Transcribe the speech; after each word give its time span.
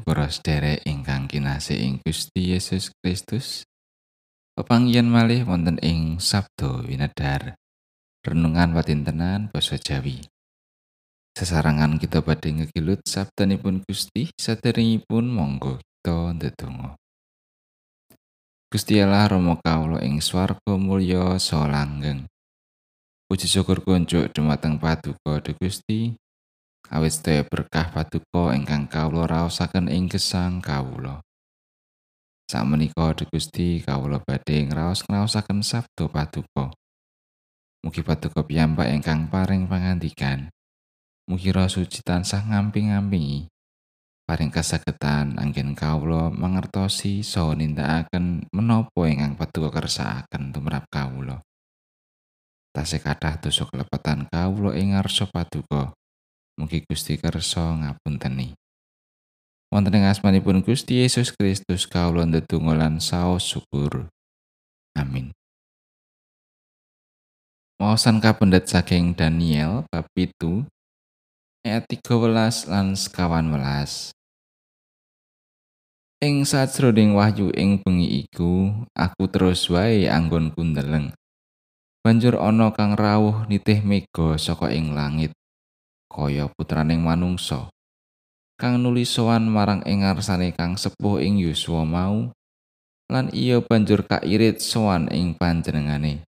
Para 0.00 0.32
sedherek 0.32 0.80
ingkang 0.88 1.28
kinasih 1.28 1.76
ing 1.76 1.94
Gusti 2.00 2.56
Yesus 2.56 2.88
Kristus. 3.02 3.68
Pepanggihan 4.56 5.04
malih 5.04 5.44
wonten 5.44 5.76
ing 5.82 6.16
Sabdo 6.16 6.86
Winedar. 6.86 7.58
Renungan 8.24 8.72
patintenan 8.72 9.52
basa 9.52 9.76
Jawi. 9.76 10.24
Sesarangan 11.36 12.00
kita 12.00 12.20
badhe 12.20 12.52
ngegilut 12.52 13.04
sabdanipun 13.04 13.84
Gusti 13.84 14.28
saderengipun 14.36 15.26
monggo 15.28 15.80
kita 15.80 16.38
ndedonga. 16.38 16.96
Gusti 18.70 19.02
Allah 19.02 19.26
Rama 19.26 19.58
kawula 19.58 19.98
ing 20.06 20.22
swarga 20.22 20.78
mulya 20.78 21.40
saha 21.42 21.66
langgeng. 21.66 22.30
Puji 23.26 23.50
syukur 23.50 23.82
kunjuk 23.82 24.30
dumateng 24.30 24.78
Paduka 24.78 25.42
Gusti. 25.58 26.19
Awit 26.90 27.14
sedaya 27.14 27.46
berkah 27.46 27.94
paduka 27.94 28.50
ingkang 28.50 28.90
kawula 28.90 29.30
raosaken 29.30 29.86
ing 29.86 30.10
gesang 30.10 30.58
kawula. 30.58 31.22
Sakmenika 32.50 33.14
Gusti 33.30 33.78
kawula 33.78 34.18
badhe 34.26 34.66
ngraos-ngraosaken 34.66 35.62
sabda 35.62 36.10
paduka. 36.10 36.74
Mugi 37.86 38.02
paduka 38.02 38.42
piyambak 38.42 38.90
ingkang 38.90 39.30
paring 39.30 39.70
pangandikan. 39.70 40.50
Mugi 41.30 41.54
roh 41.54 41.70
suci 41.70 42.02
tansah 42.02 42.42
ngamping-ampingi. 42.50 43.46
Paring 44.26 44.50
kasagetan 44.50 45.38
anggen 45.38 45.78
kawula 45.78 46.34
mangertosi 46.34 47.22
saha 47.22 47.54
nindakaken 47.54 48.50
menapa 48.50 49.06
ingkang 49.06 49.38
paduka 49.38 49.70
kersakaken 49.78 50.50
tumrap 50.50 50.90
kawula. 50.90 51.38
Tasih 52.74 52.98
kathah 52.98 53.38
dosa 53.38 53.62
kelepetan 53.70 54.26
kawula 54.26 54.74
ing 54.74 54.98
ngarsa 54.98 55.30
paduka. 55.30 55.94
Mugi 56.60 56.84
Gusti 56.84 57.16
kersa 57.16 57.72
ngapunteni. 57.72 58.52
Wonten 59.72 59.96
ing 59.96 60.04
asmanipun 60.04 60.60
Gusti 60.60 61.00
Yesus 61.00 61.32
Kristus 61.32 61.88
kawula 61.88 62.28
ndedonga 62.28 62.76
lan 62.76 63.00
saos 63.00 63.48
syukur. 63.48 64.12
Amin. 64.92 65.32
Maosan 67.80 68.20
kapendet 68.20 68.68
saking 68.68 69.16
Daniel 69.16 69.88
bab 69.88 70.04
7 70.12 70.68
ayat 71.64 71.88
13 71.88 72.68
lan 72.68 72.92
sekawan 72.92 73.48
welas. 73.56 74.12
Ing 76.20 76.44
sajroning 76.44 77.16
wahyu 77.16 77.48
ing 77.56 77.80
bengi 77.80 78.28
iku, 78.28 78.68
aku 78.92 79.32
terus 79.32 79.64
wae 79.72 80.04
anggon 80.04 80.52
kundeleng. 80.52 81.16
Banjur 82.04 82.36
ana 82.36 82.68
kang 82.76 82.92
rawuh 82.92 83.48
nitih 83.48 83.80
mega 83.80 84.36
saka 84.36 84.68
ing 84.68 84.92
langit. 84.92 85.32
Kaya 86.10 86.50
putraning 86.50 87.06
manungsa. 87.06 87.70
Kang 88.58 88.82
nuli 88.82 89.08
sowan 89.08 89.48
marang 89.48 89.80
ing 89.88 90.04
ngarsane 90.04 90.52
kang 90.52 90.76
sepuh 90.76 91.22
ing 91.22 91.40
Yuswa 91.40 91.86
mau 91.86 92.28
lan 93.08 93.32
iya 93.32 93.62
banjur 93.62 94.04
kairit 94.04 94.60
sowan 94.60 95.08
ing 95.08 95.38
panjenengane. 95.38 96.26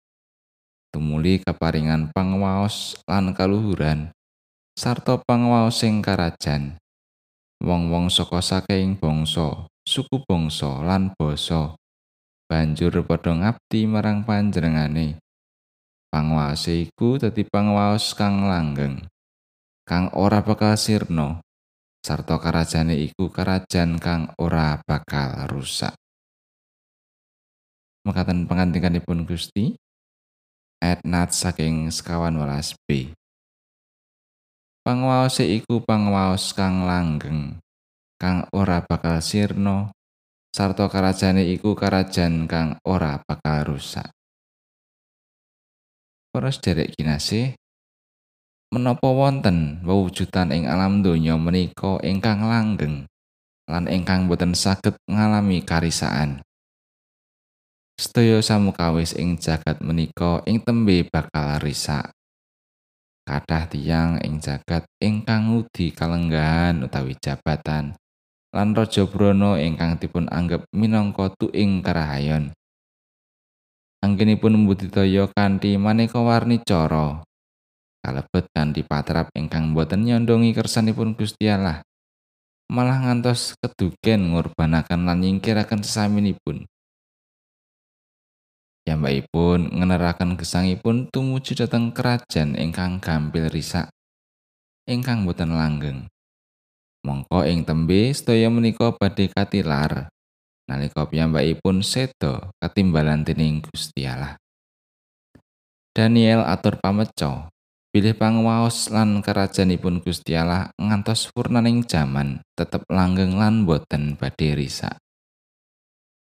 Tumuli 0.95 1.43
keparingan 1.43 2.15
pangwaos 2.15 2.97
lan 3.11 3.35
kaluhuran 3.35 4.15
sarta 4.79 5.19
pangwaos 5.21 5.83
sing 5.83 6.01
karajan. 6.01 6.79
Wong-wong 7.61 8.09
saka 8.09 8.41
saking 8.41 8.97
bangsa 8.97 9.67
suku 9.85 10.23
bangsa 10.25 10.81
lan 10.81 11.13
basa 11.19 11.77
banjur 12.49 13.05
padha 13.05 13.37
ngabdi 13.37 13.91
marang 13.91 14.25
panjenengane. 14.25 15.19
Pangwaose 16.09 16.89
iku 16.89 17.19
dadi 17.19 17.43
pangwaos 17.45 18.15
kang 18.15 18.47
langgeng 18.47 19.03
kang 19.85 20.09
ora 20.17 20.41
bakal 20.41 20.81
sirna. 20.81 21.45
Sarta 22.05 22.37
karajane 22.37 23.01
iku 23.01 23.33
karajan 23.33 23.97
kang 24.01 24.33
ora 24.41 24.81
bakal 24.85 25.49
rusak. 25.49 25.97
Mekaten 28.05 28.45
pangandikanipun 28.45 29.25
Gusti. 29.25 29.77
Ayat 30.85 31.01
nat 31.09 31.33
saking 31.33 31.89
sekawan 31.89 32.37
welas 32.37 32.77
B. 32.85 33.13
Pangwaose 34.85 35.49
iku 35.49 35.81
pangwaos 35.81 36.53
kang 36.53 36.85
langgeng. 36.85 37.57
Kang 38.21 38.45
ora 38.53 38.85
bakal 38.85 39.25
sirna. 39.25 39.89
Sarta 40.53 40.93
karajane 40.93 41.49
iku 41.57 41.73
karajan 41.73 42.45
kang 42.45 42.77
ora 42.85 43.17
bakal 43.25 43.73
rusak. 43.73 44.13
Para 46.29 46.53
sederek 46.53 46.93
kinasih, 46.93 47.57
menapa 48.75 49.07
wonten 49.07 49.79
wewujudan 49.87 50.51
ing 50.51 50.67
alam 50.67 50.99
donya 51.07 51.39
menika 51.39 52.03
ingkang 52.03 52.43
langgeng 52.43 53.07
lan 53.71 53.87
ingkang 53.87 54.27
boten 54.27 54.51
saged 54.51 54.99
ngalami 55.07 55.63
karisaan. 55.63 56.43
Sedaya 57.95 58.43
samukawis 58.43 59.15
ing 59.15 59.39
jagat 59.39 59.79
menika 59.79 60.43
ing 60.51 60.59
tembe 60.59 61.07
bakal 61.07 61.63
risak. 61.63 62.11
Kathah 63.23 63.71
tiyang 63.71 64.19
ing 64.27 64.43
jagat 64.43 64.83
ingkang 64.99 65.55
ngudi 65.55 65.95
kalenggahan 65.95 66.83
utawi 66.83 67.15
jabatan 67.23 67.95
lan 68.51 68.71
raja 68.75 69.07
brana 69.07 69.57
ingkang 69.63 70.03
dipun 70.03 70.27
anggap 70.35 70.67
minangka 70.75 71.31
tuing 71.39 71.79
karahayon. 71.81 72.51
Anggenipun 74.03 74.67
mbudidaya 74.67 75.31
kanthi 75.31 75.79
maneka 75.79 76.19
warni 76.19 76.59
cara. 76.61 77.23
Kalebet 78.05 78.45
kanthi 78.53 78.85
patrap 78.85 79.33
ingkang 79.33 79.73
boten 79.73 80.05
nyondongi 80.05 80.53
kersanipun 80.53 81.17
Gusti 81.17 81.49
Allah. 81.49 81.81
Malah 82.69 83.01
ngantos 83.01 83.57
keduken 83.57 84.37
ngurbanaken 84.37 85.09
lan 85.09 85.25
nyingkiraken 85.25 85.81
sesaminipun. 85.81 86.69
Yambakipun 88.85 89.73
ngeneraken 89.73 90.37
gesangipun 90.37 91.09
tumuju 91.09 91.65
dhateng 91.65 91.97
kerajaan 91.97 92.53
ingkang 92.61 93.01
gampil 93.01 93.49
risak 93.49 93.89
ingkang 94.85 95.25
boten 95.25 95.57
langgeng. 95.57 96.05
Mongko 97.05 97.49
ing 97.49 97.65
tembe 97.65 98.13
sedaya 98.13 98.53
menika 98.53 98.93
badhe 98.93 99.33
katilar 99.33 100.13
nalika 100.65 101.05
piyambakipun 101.05 101.85
seda 101.85 102.49
ketimbalan 102.61 103.25
dening 103.25 103.61
Gusti 103.61 104.09
Daniel 105.95 106.41
atur 106.49 106.81
pameco 106.81 107.54
bilih 107.95 108.19
pangwaos 108.19 108.91
lan 108.91 109.23
kerajaanipun 109.23 110.03
Gusti 110.03 110.35
Allah 110.35 110.67
ngantos 110.83 111.31
purnaning 111.31 111.87
jaman 111.87 112.43
tetep 112.59 112.83
langgeng 112.91 113.39
lan 113.39 113.63
boten 113.63 114.19
badhe 114.19 114.59
risak. 114.59 114.99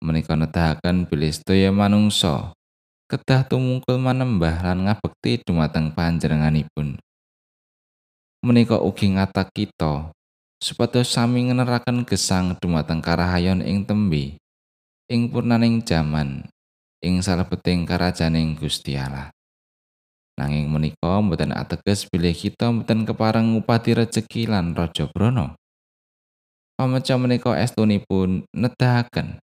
Menika 0.00 0.32
nedahaken 0.32 1.04
bilih 1.04 1.28
sedaya 1.28 1.68
manungsa 1.68 2.56
kedah 3.12 3.44
tumungkul 3.44 4.00
manembah 4.00 4.64
lan 4.64 4.88
ngabekti 4.88 5.44
dumateng 5.44 5.92
panjenenganipun. 5.92 6.96
Menika 8.40 8.80
ugi 8.80 9.12
ngatak 9.20 9.52
kita 9.52 10.08
supados 10.64 11.12
sami 11.12 11.52
ngeneraken 11.52 12.08
gesang 12.08 12.56
dumateng 12.56 13.04
karahayon 13.04 13.60
ing 13.60 13.84
tembe 13.84 14.40
ing 15.12 15.28
purnaning 15.28 15.84
jaman 15.84 16.48
ing 17.04 17.20
salebeting 17.20 17.84
karajaning 17.84 18.56
Gusti 18.56 18.96
Allah. 18.96 19.28
Nanging 20.38 20.71
menika 20.71 21.19
mboten 21.19 21.50
ateges 21.50 22.06
bilih 22.06 22.31
kita 22.31 22.71
mboten 22.71 23.03
kepareng 23.03 23.59
ngupati 23.59 23.99
rejeki 23.99 24.47
lan 24.47 24.71
raja 24.71 25.10
brana. 25.10 25.59
Pameca 26.78 27.19
menika 27.19 27.59
estunipun 27.59 28.47
nedahaken 28.54 29.43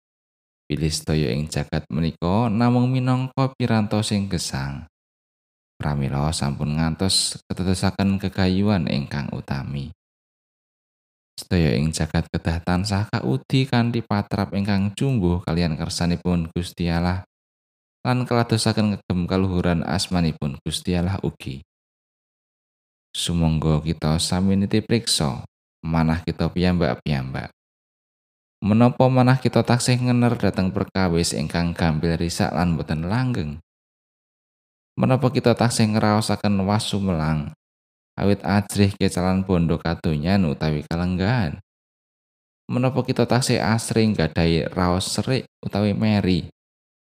bilih 0.67 0.91
sedaya 0.91 1.31
ing 1.31 1.47
jagat 1.47 1.87
menika 1.95 2.51
namung 2.51 2.91
minangka 2.91 3.55
piranto 3.55 4.03
sing 4.03 4.27
gesang. 4.27 4.91
Pramila 5.79 6.35
sampun 6.35 6.75
ngantos 6.75 7.39
ketetesaken 7.47 8.19
kegayuan 8.19 8.91
ingkang 8.91 9.31
utami. 9.31 9.95
Sedaya 11.39 11.79
ing 11.79 11.95
jagat 11.95 12.27
kedah 12.35 12.59
tansah 12.67 13.07
kaudi 13.15 13.63
kanthi 13.71 14.03
patrap 14.03 14.51
ingkang 14.59 14.91
jumbuh 14.99 15.39
kalian 15.47 15.79
kersanipun 15.79 16.51
Gusti 16.51 16.91
Allah 16.91 17.23
lan 18.01 18.25
keladosaken 18.25 18.97
ngegem 18.97 19.29
kaluhuran 19.29 19.85
asmanipun 19.85 20.57
Gusti 20.65 20.97
Allah 20.97 21.21
ugi. 21.21 21.61
Sumangga 23.13 23.85
kita 23.85 24.17
sami 24.17 24.57
niti 24.57 24.81
priksa 24.81 25.45
manah 25.85 26.25
kita 26.25 26.49
piyambak-piyambak. 26.49 27.53
Menapa 28.61 29.09
manah 29.09 29.41
kita 29.41 29.65
taksih 29.65 30.01
ngener 30.01 30.37
dateng 30.37 30.73
perkawis 30.73 31.33
ingkang 31.37 31.77
gampil 31.77 32.17
risak 32.17 32.53
lan 32.53 32.77
boten 32.77 33.05
langgeng? 33.09 33.61
Menapa 34.97 35.33
kita 35.33 35.57
taksih 35.57 35.93
ngraosaken 35.97 36.61
wasu 36.65 37.01
melang 37.01 37.53
awit 38.21 38.45
ajrih 38.45 38.93
kecalan 38.97 39.45
bondo 39.45 39.81
kadonyan 39.81 40.45
utawi 40.45 40.85
kalenggahan? 40.89 41.61
Menapa 42.69 43.01
kita 43.05 43.25
taksih 43.25 43.61
asring 43.61 44.13
gadai 44.17 44.69
raos 44.73 45.09
serik 45.09 45.49
utawi 45.65 45.97
meri 45.97 46.53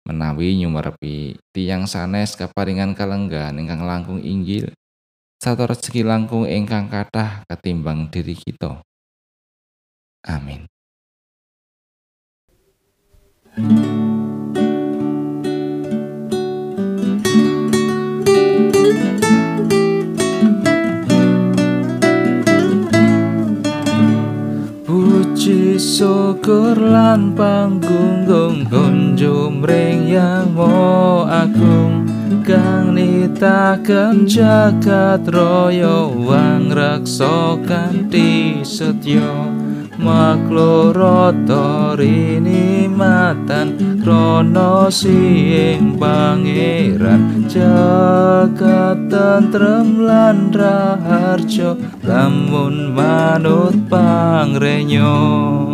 menawi 0.09 0.57
nyumerepi 0.57 1.37
tiang 1.53 1.85
sanes 1.85 2.33
kaparingan 2.35 2.97
kalenggan 2.97 3.61
ingkang 3.61 3.85
langkung 3.85 4.25
inggil 4.25 4.73
satu 5.39 5.69
rezeki 5.69 6.03
langkung 6.03 6.49
ingkang 6.49 6.89
kathah 6.89 7.45
ketimbang 7.47 8.09
diri 8.09 8.33
kita 8.35 8.81
Amin. 10.27 10.67
Puji 13.59 13.88
syukur 25.99 26.79
lan 26.79 27.35
panggung 27.35 28.23
gunjum 28.71 29.67
ring 29.67 30.07
yang 30.07 30.55
mo 30.55 31.27
agung. 31.27 32.07
Kang 32.47 32.95
nitaken 32.95 34.23
jagat 34.23 35.27
raya 35.27 36.07
wang 36.07 36.71
reksa 36.71 37.59
kanthi 37.67 38.63
setya. 38.63 39.27
Makloro 39.99 41.35
rini 41.99 42.87
matan 42.87 43.99
krono 43.99 44.87
siing 44.95 45.99
pangeran. 45.99 47.43
Jagat 47.51 49.11
tentrem 49.11 49.99
lan 50.07 50.55
raharjo 50.55 51.75
lamun 52.07 52.95
manut 52.95 53.75
pangrenyo 53.91 55.68